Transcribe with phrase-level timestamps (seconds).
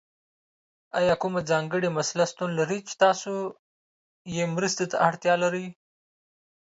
[0.99, 3.33] ایا کومه ځانګړې مسله شتون لري چې تاسو
[4.35, 5.65] یې مرستې ته اړتیا لرئ؟